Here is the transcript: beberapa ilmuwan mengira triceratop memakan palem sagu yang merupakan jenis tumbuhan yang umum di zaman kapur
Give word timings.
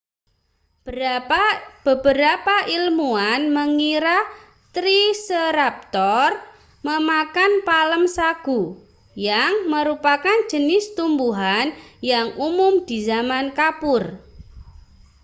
beberapa 1.89 2.55
ilmuwan 2.75 3.41
mengira 3.57 4.17
triceratop 4.75 6.33
memakan 6.87 7.51
palem 7.67 8.03
sagu 8.17 8.63
yang 9.29 9.53
merupakan 9.73 10.37
jenis 10.51 10.85
tumbuhan 10.97 11.67
yang 12.11 12.27
umum 12.47 12.73
di 12.89 12.97
zaman 13.09 13.45
kapur 13.59 14.01